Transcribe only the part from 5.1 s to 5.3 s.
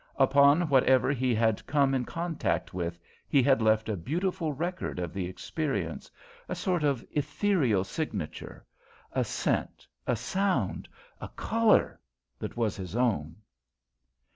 the